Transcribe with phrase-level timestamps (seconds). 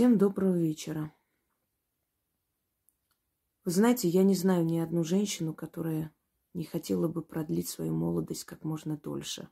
[0.00, 1.14] Всем доброго вечера.
[3.66, 6.10] Вы знаете, я не знаю ни одну женщину, которая
[6.54, 9.50] не хотела бы продлить свою молодость как можно дольше.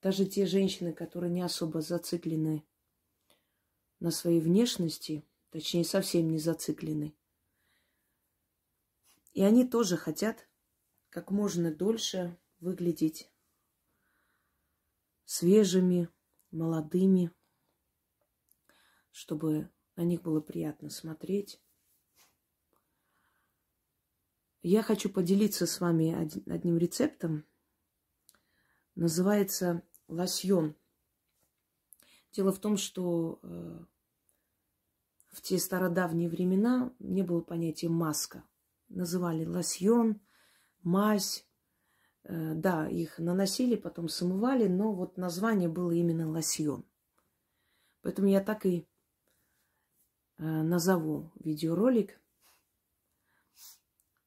[0.00, 2.64] Даже те женщины, которые не особо зациклены
[3.98, 7.12] на своей внешности, точнее, совсем не зациклены,
[9.32, 10.48] и они тоже хотят
[11.08, 13.32] как можно дольше выглядеть
[15.24, 16.08] свежими,
[16.52, 17.32] молодыми,
[19.12, 21.60] чтобы на них было приятно смотреть.
[24.62, 26.12] Я хочу поделиться с вами
[26.50, 27.46] одним рецептом.
[28.94, 30.76] Называется лосьон.
[32.32, 33.84] Дело в том, что э,
[35.30, 38.44] в те стародавние времена не было понятия маска.
[38.88, 40.20] Называли лосьон,
[40.82, 41.46] мазь.
[42.24, 46.84] Э, да, их наносили, потом смывали, но вот название было именно лосьон.
[48.02, 48.86] Поэтому я так и
[50.40, 52.20] назову видеоролик.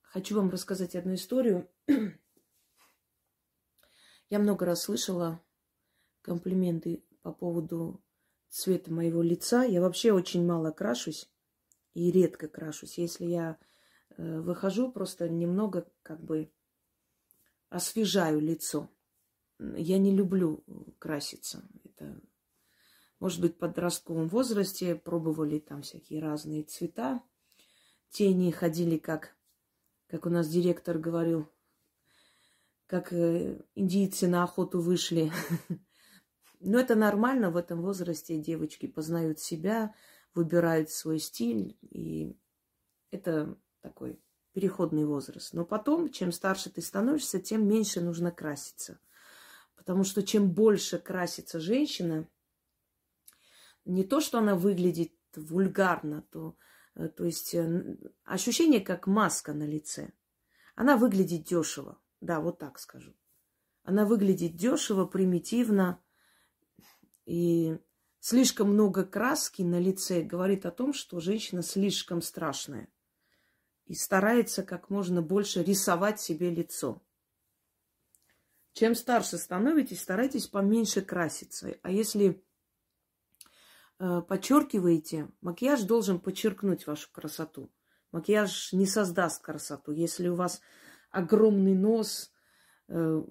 [0.02, 1.67] Хочу вам рассказать одну историю.
[4.30, 5.44] Я много раз слышала
[6.22, 8.03] комплименты по поводу
[8.50, 9.64] цвета моего лица.
[9.64, 11.31] Я вообще очень мало крашусь
[11.94, 12.97] и редко крашусь.
[13.00, 13.58] Если я
[14.17, 16.52] э, выхожу, просто немного как бы
[17.69, 18.89] освежаю лицо.
[19.59, 20.64] Я не люблю
[21.00, 21.64] краситься.
[21.84, 22.22] Это,
[23.23, 27.23] может быть, в подростковом возрасте пробовали там всякие разные цвета.
[28.09, 29.38] Тени ходили, как,
[30.07, 31.49] как у нас директор говорил,
[32.85, 35.31] как э, индийцы на охоту вышли.
[36.59, 38.38] Но это нормально в этом возрасте.
[38.38, 39.95] Девочки познают себя,
[40.33, 41.77] выбирают свой стиль.
[41.79, 42.38] И
[43.09, 45.53] это такой переходный возраст.
[45.53, 48.99] Но потом, чем старше ты становишься, тем меньше нужно краситься.
[49.77, 52.27] Потому что чем больше красится женщина,
[53.86, 56.58] не то, что она выглядит вульгарно, то,
[56.95, 60.13] э, то есть э, ощущение как маска на лице.
[60.75, 62.00] Она выглядит дешево.
[62.22, 63.13] Да, вот так скажу.
[63.84, 66.02] Она выглядит дешево, примитивно.
[67.25, 67.78] И
[68.19, 72.88] слишком много краски на лице говорит о том, что женщина слишком страшная.
[73.86, 77.03] И старается как можно больше рисовать себе лицо.
[78.72, 81.78] Чем старше становитесь, старайтесь поменьше краситься.
[81.84, 82.44] А если
[84.28, 87.72] подчеркиваете, макияж должен подчеркнуть вашу красоту.
[88.12, 89.91] Макияж не создаст красоту.
[89.91, 90.62] Если у вас
[91.09, 92.31] огромный нос,
[92.88, 93.24] э,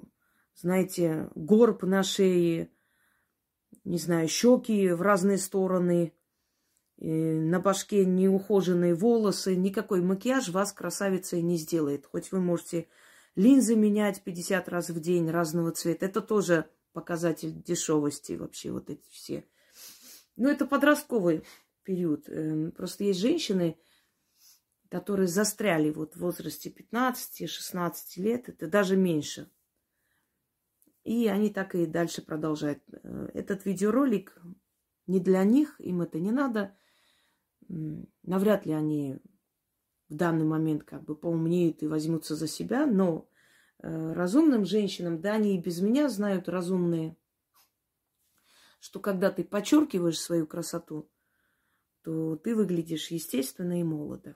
[0.54, 2.70] знаете, горб на шее,
[3.84, 6.14] не знаю, щеки в разные стороны,
[6.98, 12.06] на башке неухоженные волосы, никакой макияж вас красавицей не сделает.
[12.06, 12.86] Хоть вы можете
[13.34, 16.06] линзы менять 50 раз в день разного цвета.
[16.06, 19.44] Это тоже показатель дешевости вообще, вот эти все.
[20.42, 21.44] Ну, это подростковый
[21.84, 22.28] период.
[22.28, 23.78] Эм, просто есть женщины,
[24.88, 29.48] которые застряли вот в возрасте 15-16 лет, это даже меньше.
[31.04, 32.82] И они так и дальше продолжают.
[32.90, 34.36] Э, этот видеоролик
[35.06, 36.76] не для них, им это не надо.
[37.68, 39.18] Навряд ли они
[40.08, 43.28] в данный момент как бы поумнеют и возьмутся за себя, но
[43.78, 47.16] э, разумным женщинам, да, они и без меня знают разумные,
[48.82, 51.08] что когда ты подчеркиваешь свою красоту,
[52.02, 54.34] то ты выглядишь естественно и молодо.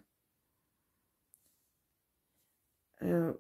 [3.01, 3.35] Э,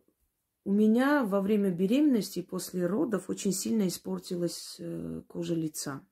[0.64, 6.04] у меня во время беременности и после родов очень сильно испортилась э, кожа лица.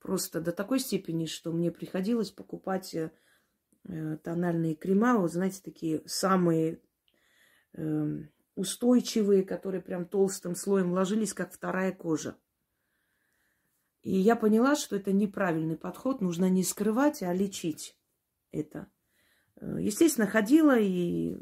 [0.00, 3.12] Просто до такой степени, что мне приходилось покупать э,
[4.24, 6.82] тональные крема, вот знаете, такие самые
[7.74, 12.36] эм, устойчивые, которые прям толстым слоем ложились, как вторая кожа.
[14.04, 17.98] И я поняла, что это неправильный подход, нужно не скрывать, а лечить
[18.52, 18.86] это.
[19.56, 21.34] Э, естественно, ходила и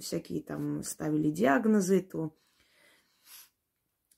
[0.00, 2.34] всякие там ставили диагнозы, то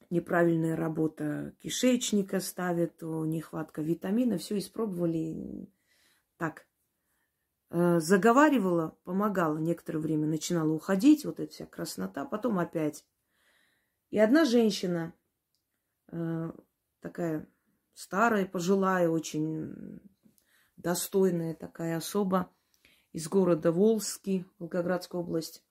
[0.08, 4.38] неправильная работа кишечника ставят, то нехватка витамина.
[4.38, 5.68] Все испробовали
[6.36, 6.68] так.
[7.70, 13.04] Э, заговаривала, помогала некоторое время, начинала уходить, вот эта вся краснота, потом опять.
[14.10, 15.12] И одна женщина,
[16.12, 16.52] э,
[17.00, 17.48] такая
[17.94, 20.00] старая, пожилая, очень
[20.76, 22.50] достойная такая особа,
[23.12, 25.64] из города Волжский, Волгоградская область,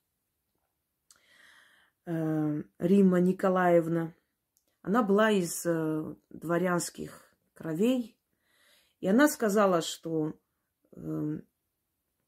[2.05, 4.15] э, Римма Николаевна.
[4.81, 7.21] Она была из э, дворянских
[7.53, 8.17] кровей,
[9.01, 10.39] и она сказала, что
[10.93, 11.39] э,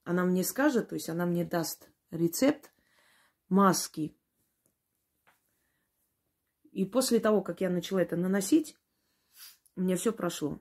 [0.04, 2.72] она мне скажет, то есть она мне даст рецепт
[3.50, 4.18] маски.
[6.72, 8.78] И после того, как я начала это наносить,
[9.76, 10.60] у меня все прошло.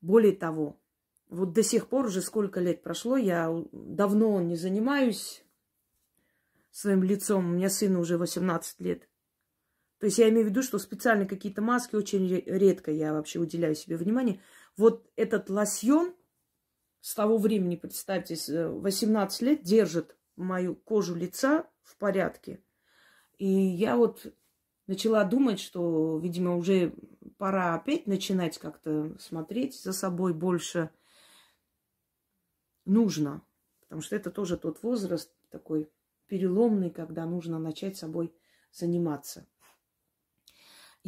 [0.00, 0.80] Более того,
[1.28, 5.44] вот до сих пор уже сколько лет прошло, я давно не занимаюсь
[6.70, 7.46] своим лицом.
[7.46, 9.08] У меня сыну уже 18 лет.
[9.98, 13.74] То есть я имею в виду, что специально какие-то маски очень редко я вообще уделяю
[13.74, 14.40] себе внимание.
[14.76, 16.14] Вот этот лосьон
[17.00, 18.36] с того времени, представьте,
[18.68, 22.62] 18 лет держит мою кожу лица в порядке.
[23.38, 24.26] И я вот
[24.86, 26.94] начала думать, что, видимо, уже
[27.38, 30.90] пора опять начинать как-то смотреть за собой больше.
[32.84, 33.42] Нужно.
[33.82, 35.90] Потому что это тоже тот возраст такой
[36.26, 38.34] переломный, когда нужно начать собой
[38.72, 39.46] заниматься.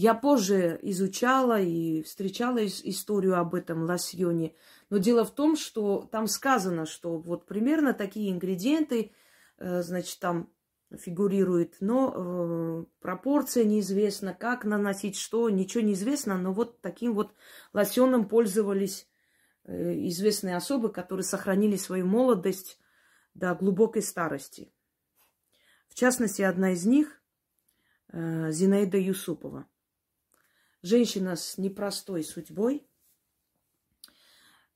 [0.00, 4.54] Я позже изучала и встречала историю об этом лосьоне.
[4.90, 9.10] Но дело в том, что там сказано, что вот примерно такие ингредиенты,
[9.58, 10.52] э, значит, там
[10.96, 17.34] фигурирует, но э, пропорция неизвестна, как наносить что, ничего неизвестно, но вот таким вот
[17.72, 19.08] лосьоном пользовались
[19.64, 22.78] э, известные особы, которые сохранили свою молодость
[23.34, 24.72] до глубокой старости.
[25.88, 27.20] В частности, одна из них
[28.12, 29.66] э, Зинаида Юсупова–
[30.82, 32.86] женщина с непростой судьбой.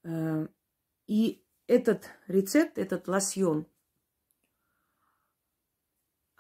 [0.03, 0.47] Э,
[1.06, 3.67] и этот рецепт, этот лосьон,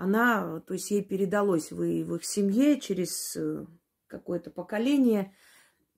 [0.02, 3.64] она, то есть ей передалось в, в их семье через э,
[4.08, 5.32] какое-то поколение.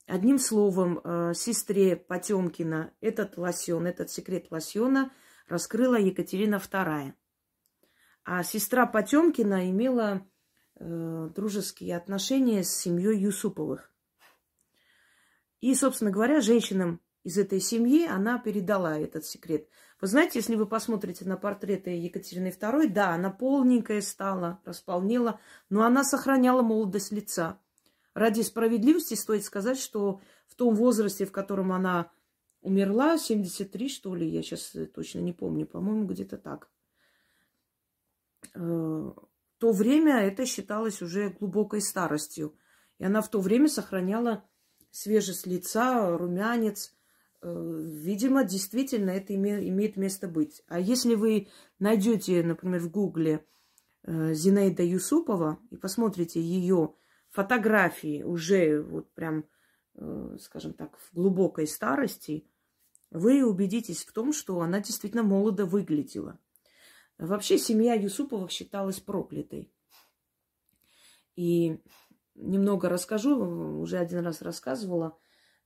[0.05, 5.11] Одним словом, э, сестре Потемкина этот лосьон, этот секрет лосьона
[5.47, 7.13] раскрыла Екатерина II.
[8.25, 10.23] А сестра Потемкина имела
[10.75, 13.91] э, дружеские отношения с семьей Юсуповых.
[15.61, 19.67] И, собственно говоря, женщинам из этой семьи она передала этот секрет.
[19.99, 25.39] Вы знаете, если вы посмотрите на портреты Екатерины II, да, она полненькая стала, располнела,
[25.69, 27.59] но она сохраняла молодость лица.
[28.13, 32.11] Ради справедливости стоит сказать, что в том возрасте, в котором она
[32.61, 36.69] умерла, 73, что ли, я сейчас точно не помню, по-моему, где-то так,
[38.53, 39.11] э,
[39.57, 42.55] то время это считалось уже глубокой старостью.
[42.99, 44.47] И она в то время сохраняла
[44.91, 46.95] свежесть лица, румянец.
[47.47, 50.63] Видимо, действительно это имеет место быть.
[50.67, 51.47] А если вы
[51.77, 53.45] найдете, например, в Гугле
[54.03, 56.95] э, Зинаида Юсупова и посмотрите ее
[57.29, 59.45] фотографии уже вот прям,
[59.93, 62.47] э, скажем так, в глубокой старости,
[63.11, 66.39] вы убедитесь в том, что она действительно молодо выглядела.
[67.19, 69.71] Вообще семья Юсуповых считалась проклятой.
[71.35, 71.79] И
[72.33, 73.37] немного расскажу,
[73.79, 75.15] уже один раз рассказывала.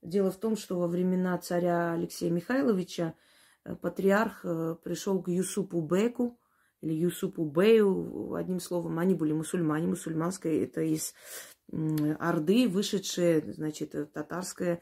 [0.02, 3.14] Дело в том, что во времена царя Алексея Михайловича
[3.64, 6.38] э, патриарх э, пришел к Юсупу Беку,
[6.80, 11.14] или Юсупу Бею, одним словом, они были мусульмане, мусульманская, это из
[11.70, 14.80] Орды, вышедшая, значит, татарская,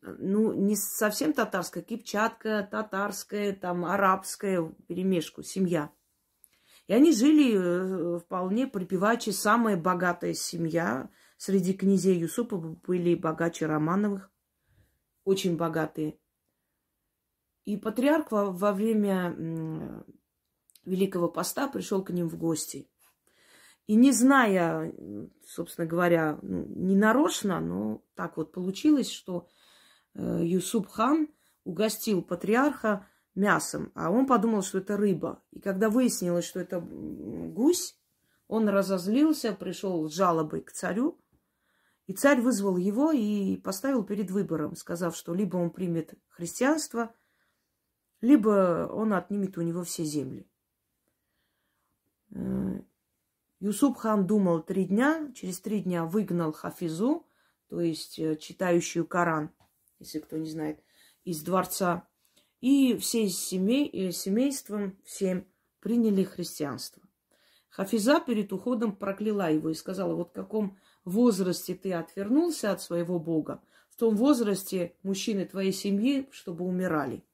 [0.00, 5.90] ну, не совсем татарская, кипчатка, татарская, там, арабская, перемешку, семья–
[6.86, 11.08] и они жили э, вполне припевачи, самая богатая семья.
[11.36, 14.30] Среди князей Юсупов были богаче Романовых,
[15.24, 16.18] очень богатые.
[17.64, 20.04] И патриарх во, во время
[20.84, 22.88] Великого Поста пришел к ним в гости.
[23.86, 24.92] И не зная,
[25.46, 29.46] собственно говоря, ну, не нарочно, но так вот получилось, что
[30.14, 31.28] э, Юсуп хан
[31.64, 35.42] угостил патриарха мясом, а он подумал, что это рыба.
[35.50, 37.98] И когда выяснилось, что это гусь,
[38.48, 41.18] он разозлился, пришел с жалобой к царю,
[42.06, 47.14] и царь вызвал его и поставил перед выбором, сказав, что либо он примет христианство,
[48.20, 50.46] либо он отнимет у него все земли.
[52.30, 52.80] Э,
[53.60, 57.26] Юсуп хан думал три дня, через три дня выгнал Хафизу,
[57.68, 59.50] то есть э, читающую Коран,
[59.98, 60.80] если кто не знает,
[61.24, 62.06] из дворца
[62.60, 65.46] и всей семей, э, семейством всем
[65.80, 67.02] приняли христианство.
[67.70, 73.18] Хафиза перед уходом прокляла его и сказала, вот в каком возрасте ты отвернулся от своего
[73.18, 77.24] Бога, в том возрасте мужчины твоей семьи, чтобы умирали.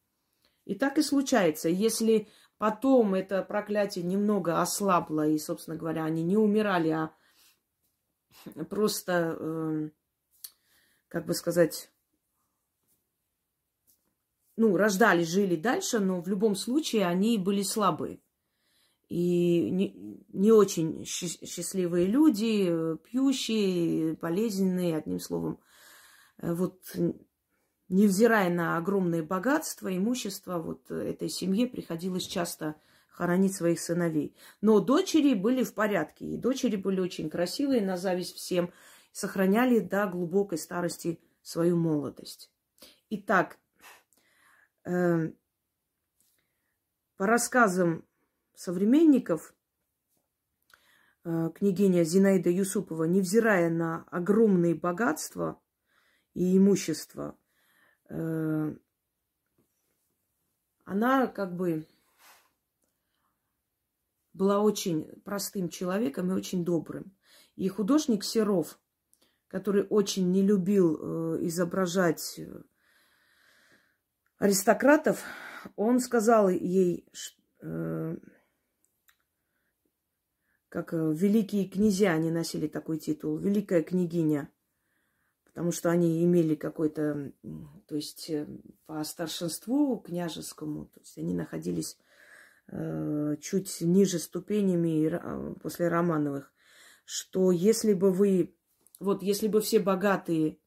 [0.67, 6.37] И так и случается, если потом это проклятие немного ослабло, и, собственно говоря, они не
[6.37, 7.13] умирали, а
[8.69, 9.91] просто, э,
[11.09, 11.91] как бы сказать,
[14.57, 18.21] ну, рождались, жили дальше, но в любом случае они были слабые.
[19.11, 25.59] И не, не очень счастливые люди, пьющие, болезненные, одним словом.
[26.39, 26.81] Э, вот
[27.89, 32.77] невзирая на огромное богатство, имущество, вот этой семье приходилось часто
[33.09, 34.37] хоронить своих сыновей.
[34.61, 38.73] Но дочери были в порядке, и дочери были очень красивые, на зависть всем.
[39.13, 42.49] сохраняли до глубокой старости свою молодость.
[43.11, 43.59] Итак,
[44.85, 45.33] э,
[47.17, 48.05] по рассказам
[48.61, 49.55] современников,
[51.25, 55.59] э, княгиня Зинаида Юсупова, невзирая на огромные богатства
[56.35, 57.39] и имущество,
[58.11, 58.77] э,
[60.85, 61.87] она как бы
[64.35, 67.17] была очень простым человеком и очень добрым.
[67.57, 68.79] И художник Серов,
[69.49, 72.39] который очень не любил э, изображать
[74.37, 75.25] аристократов,
[75.77, 77.07] он сказал ей,
[80.71, 84.49] как э, великие князья, они носили такой титул, великая княгиня,
[85.45, 87.33] потому что они имели какой-то,
[87.87, 88.47] то есть э,
[88.87, 91.99] по старшинству княжескому, то есть они находились
[92.69, 96.53] э, чуть ниже ступенями после Романовых,
[97.05, 98.55] что если бы вы,
[99.01, 100.61] вот если бы все богатые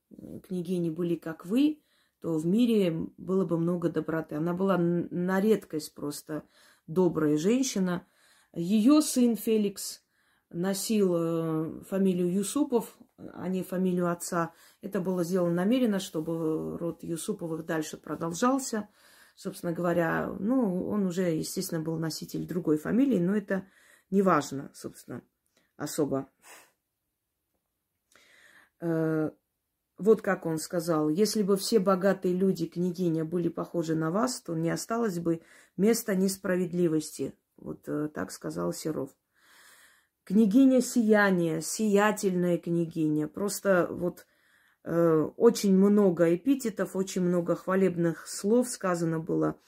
[0.48, 1.81] княгини были как вы,
[2.19, 4.36] то в мире было бы много доброты.
[4.36, 6.43] Она была на редкость просто
[6.88, 8.05] добрая женщина.
[8.53, 10.03] Ее сын Феликс
[10.50, 14.53] носил э, фамилию Юсупов, а не фамилию отца.
[14.81, 18.89] Это было сделано намеренно, чтобы род Юсуповых дальше продолжался.
[19.36, 23.67] Собственно говоря, ну, он уже, естественно, был носитель другой фамилии, но это
[24.12, 25.24] не важно, собственно,
[25.75, 26.29] особо.
[28.79, 29.31] Э,
[29.98, 34.53] вот как он сказал, если бы все богатые люди, княгиня, были похожи на вас, то
[34.53, 35.41] не осталось бы
[35.77, 37.33] места несправедливости.
[37.57, 39.10] Вот э, так сказал Серов.
[40.24, 43.27] Княгиня сияния, сиятельная княгиня.
[43.27, 44.25] Просто вот
[44.83, 49.60] э, очень много эпитетов, очень много хвалебных слов сказано было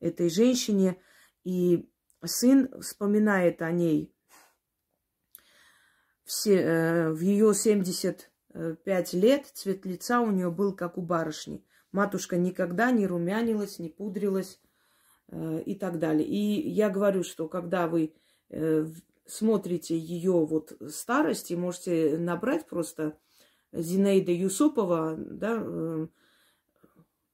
[0.00, 1.00] этой женщине.
[1.44, 1.90] И
[2.24, 4.14] сын вспоминает о ней
[6.24, 11.02] все, э, в ее 70 Э, пять лет цвет лица у нее был как у
[11.02, 11.64] барышни.
[11.90, 14.60] Матушка никогда не румянилась, не пудрилась
[15.30, 16.26] и так далее.
[16.26, 18.14] И я говорю, что когда вы
[18.50, 18.86] э,
[19.26, 23.18] смотрите ее вот старости, можете набрать просто
[23.72, 26.06] Зинаида Юсупова, да, э,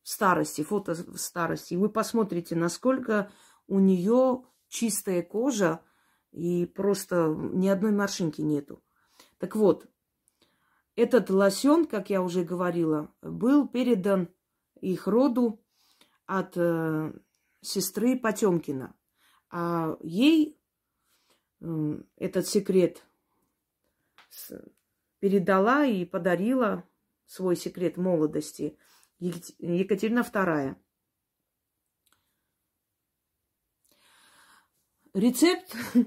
[0.02, 3.30] старости, фото старости, и вы посмотрите, насколько
[3.66, 5.80] у нее чистая кожа
[6.30, 8.82] и просто ни одной морщинки нету.
[9.38, 9.86] Так вот,
[10.94, 14.28] этот лосен, как я уже говорила, был передан
[14.80, 15.62] их роду
[16.26, 17.12] от э,
[17.60, 18.94] сестры Потемкина.
[19.50, 20.58] А ей
[21.60, 23.04] э, этот секрет
[25.20, 26.84] передала и подарила
[27.26, 28.78] свой секрет молодости
[29.18, 30.76] Екатерина II.
[35.14, 35.74] Рецепт,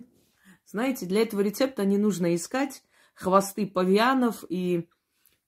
[0.66, 4.90] знаете, для этого рецепта не нужно искать хвосты павианов и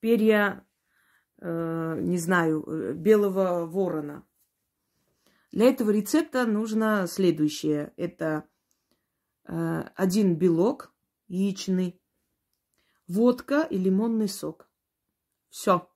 [0.00, 0.66] перья,
[1.40, 4.26] э, не знаю, белого ворона.
[5.54, 7.92] Для этого рецепта нужно следующее.
[7.96, 8.42] Это
[9.46, 10.92] э, один белок
[11.28, 12.02] яичный,
[13.06, 14.68] водка и лимонный сок.
[15.50, 15.88] Все.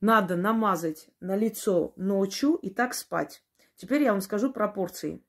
[0.00, 3.44] Надо намазать на лицо ночью и так спать.
[3.76, 5.22] Теперь я вам скажу пропорции.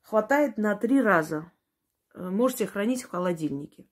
[0.00, 1.50] Хватает на три раза.
[2.14, 3.88] Э, можете хранить в холодильнике.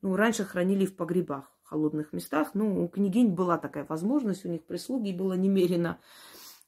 [0.00, 2.52] Ну, раньше хранили в погребах, в холодных местах.
[2.54, 6.00] Ну, у княгинь была такая возможность, у них прислуги было немерено.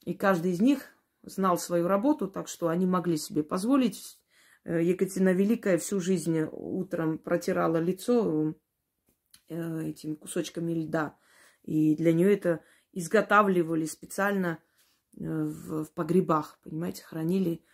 [0.04, 4.18] И каждый из них знал свою работу, так что они могли себе позволить.
[4.64, 8.54] Э, Екатерина Великая всю жизнь утром протирала лицо
[9.48, 11.16] э, этими кусочками льда.
[11.62, 12.60] И для нее это
[12.92, 14.58] изготавливали специально
[15.16, 17.64] э, в, в погребах, понимаете, хранили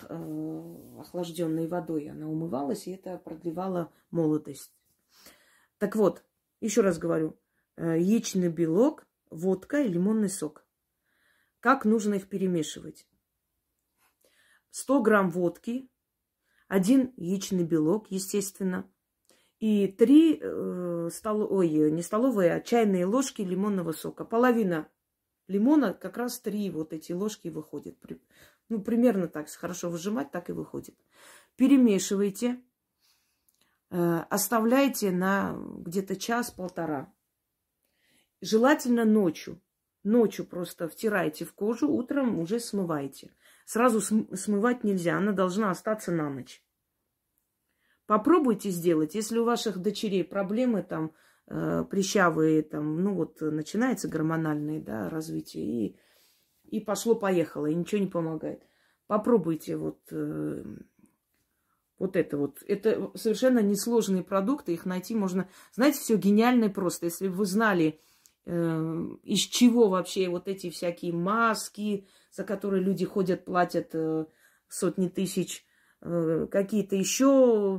[0.00, 2.08] охлажденной водой.
[2.08, 4.72] Она умывалась, и это продлевало молодость.
[5.78, 6.22] Так вот,
[6.60, 7.36] еще раз говорю,
[7.76, 10.67] яичный белок, водка и лимонный сок.
[11.60, 13.06] Как нужно их перемешивать?
[14.70, 15.90] 100 грамм водки,
[16.68, 18.88] один яичный белок, естественно,
[19.58, 21.52] и три э, стол...
[21.52, 24.24] ой, не столовые, а чайные ложки лимонного сока.
[24.24, 24.88] Половина
[25.48, 27.98] лимона, как раз три вот эти ложки выходит.
[28.68, 30.96] Ну, примерно так, хорошо выжимать, так и выходит.
[31.56, 32.62] Перемешивайте.
[33.90, 37.12] Э, оставляйте на где-то час-полтора.
[38.40, 39.60] Желательно ночью.
[40.04, 43.32] Ночью просто втирайте в кожу, утром уже смывайте.
[43.66, 46.62] Сразу смывать нельзя, она должна остаться на ночь.
[48.06, 51.12] Попробуйте сделать, если у ваших дочерей проблемы там
[51.46, 55.96] э, прыщавые, там, ну вот начинается гормональное да, развитие, и,
[56.64, 58.62] и пошло-поехало, и ничего не помогает.
[59.06, 60.64] Попробуйте вот э,
[61.98, 62.62] Вот это вот.
[62.66, 65.48] Это совершенно несложные продукты, их найти можно.
[65.74, 67.06] Знаете, все гениальное просто.
[67.06, 68.00] Если бы вы знали,
[68.48, 74.24] из чего вообще вот эти всякие маски, за которые люди ходят, платят э,
[74.68, 75.66] сотни тысяч,
[76.00, 77.76] э, какие-то еще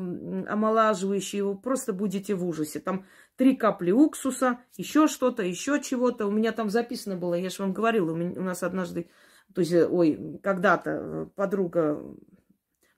[0.47, 2.79] омолаживающие, вы просто будете в ужасе.
[2.79, 6.27] Там три капли уксуса, еще что-то, еще чего-то.
[6.27, 9.09] У меня там записано было, я же вам говорила, у, меня, у нас однажды,
[9.55, 11.99] то есть, ой, когда-то подруга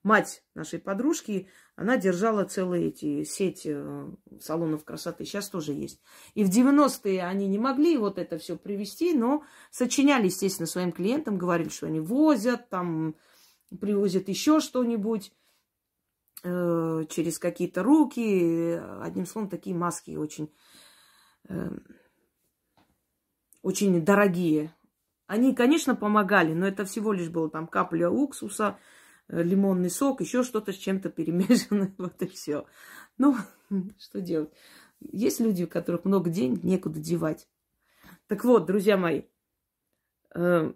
[0.03, 4.11] мать нашей подружки, она держала целые эти сеть э,
[4.43, 5.25] салонов красоты.
[5.25, 6.01] Сейчас тоже есть.
[6.33, 11.37] И в 90-е они не могли вот это все привести, но сочиняли, естественно, своим клиентам,
[11.37, 13.15] говорили, что они возят, там
[13.79, 15.31] привозят еще что-нибудь
[16.43, 18.81] э, через какие-то руки.
[19.01, 20.51] Одним словом, такие маски очень,
[21.49, 21.69] э,
[23.61, 24.75] очень дорогие.
[25.27, 28.77] Они, конечно, помогали, но это всего лишь было там капля уксуса,
[29.31, 32.65] Э, лимонный сок, еще что-то с чем-то перемешано, вот и все.
[33.17, 33.35] Ну,
[33.97, 34.51] что делать?
[34.99, 37.47] Есть люди, у которых много денег, некуда девать.
[38.27, 39.23] Так вот, друзья мои,
[40.35, 40.73] э,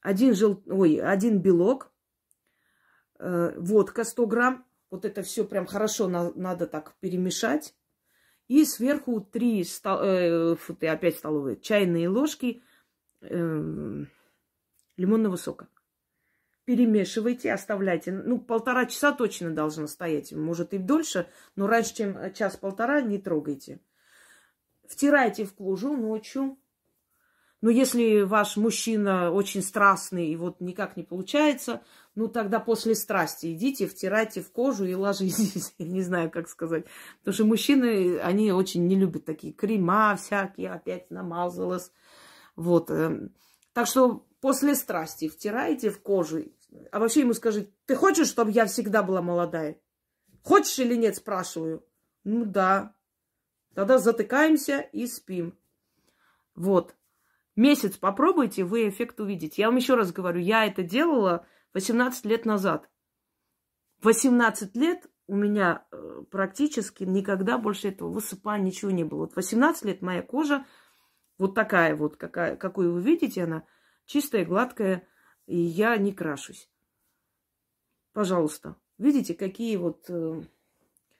[0.00, 0.62] один, жел...
[0.66, 1.92] Ой, один белок,
[3.18, 6.32] э, водка 100 грамм, вот это все прям хорошо на...
[6.34, 7.74] надо так перемешать.
[8.48, 9.98] И сверху три, стол...
[10.02, 12.62] э, фу, опять столовые, чайные ложки
[13.22, 14.04] э,
[14.96, 15.68] лимонного сока
[16.64, 18.12] перемешивайте, оставляйте.
[18.12, 20.32] Ну, полтора часа точно должно стоять.
[20.32, 23.80] Может и дольше, но раньше, чем час-полтора, не трогайте.
[24.86, 26.58] Втирайте в кожу ночью.
[27.62, 31.82] Но если ваш мужчина очень страстный и вот никак не получается,
[32.16, 35.72] ну тогда после страсти идите, втирайте в кожу и ложитесь.
[35.78, 36.86] Я не знаю, как сказать.
[37.20, 41.92] Потому что мужчины, они очень не любят такие крема всякие, опять намазалась.
[42.56, 42.90] Вот.
[42.90, 43.32] Эм.
[43.72, 46.44] Так что после страсти втираете в кожу.
[46.90, 49.80] А вообще ему скажи, ты хочешь, чтобы я всегда была молодая?
[50.42, 51.86] Хочешь или нет, спрашиваю.
[52.24, 52.94] Ну да.
[53.74, 55.56] Тогда затыкаемся и спим.
[56.56, 56.96] Вот.
[57.54, 59.62] Месяц попробуйте, вы эффект увидите.
[59.62, 62.90] Я вам еще раз говорю, я это делала 18 лет назад.
[64.02, 69.20] 18 лет у меня э, практически никогда больше этого высыпания, ничего не было.
[69.20, 70.66] Вот 18 лет моя кожа
[71.38, 73.64] вот такая вот, какая, какую вы видите, она
[74.06, 75.06] чистая, гладкая,
[75.46, 76.68] и я не крашусь.
[78.12, 78.76] Пожалуйста.
[78.98, 80.42] Видите, какие вот, э,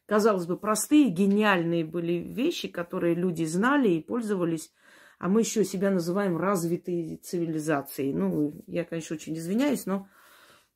[0.06, 4.72] казалось бы, простые, гениальные были вещи, которые люди знали и пользовались,
[5.18, 8.12] а мы еще себя называем развитой цивилизацией.
[8.12, 10.08] Ну, я, конечно, очень извиняюсь, но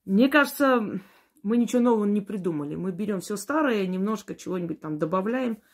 [0.04, 1.00] мне кажется,
[1.42, 2.76] мы ничего нового не придумали.
[2.76, 5.62] Мы берем все старое, немножко чего-нибудь там добавляем–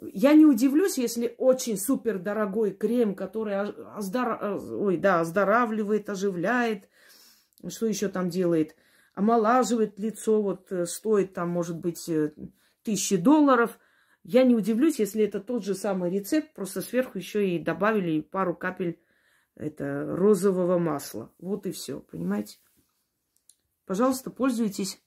[0.00, 4.38] я не удивлюсь, если очень супер дорогой крем, который оздор...
[4.42, 6.88] Ой, да, оздоравливает, оживляет,
[7.66, 8.76] что еще там делает,
[9.14, 12.32] омолаживает лицо, вот э, стоит там, может быть, э,
[12.84, 13.78] тысячи долларов.
[14.22, 18.54] Я не удивлюсь, если это тот же самый рецепт, просто сверху еще и добавили пару
[18.54, 19.00] капель
[19.56, 21.32] это розового масла.
[21.38, 22.58] Вот и все, понимаете?
[23.84, 25.02] Пожалуйста, пользуйтесь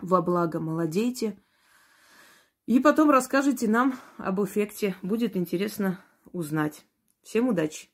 [0.00, 1.38] во благо, молодейте.
[2.70, 4.94] И потом расскажите нам об эффекте.
[5.02, 5.98] Будет интересно
[6.32, 6.84] узнать.
[7.20, 7.88] Всем удачи!